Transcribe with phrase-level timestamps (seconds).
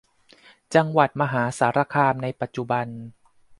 [0.75, 2.87] จังหวัดมหาสารคามในปัจจุบัน